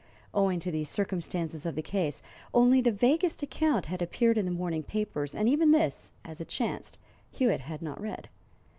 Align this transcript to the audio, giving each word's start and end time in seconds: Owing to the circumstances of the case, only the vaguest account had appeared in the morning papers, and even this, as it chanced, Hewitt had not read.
Owing 0.33 0.59
to 0.61 0.71
the 0.71 0.83
circumstances 0.83 1.63
of 1.63 1.75
the 1.75 1.83
case, 1.83 2.23
only 2.55 2.81
the 2.81 2.91
vaguest 2.91 3.43
account 3.43 3.85
had 3.85 4.01
appeared 4.01 4.35
in 4.35 4.45
the 4.45 4.49
morning 4.49 4.81
papers, 4.81 5.35
and 5.35 5.47
even 5.47 5.69
this, 5.69 6.11
as 6.25 6.41
it 6.41 6.47
chanced, 6.47 6.97
Hewitt 7.31 7.61
had 7.61 7.83
not 7.83 8.01
read. 8.01 8.27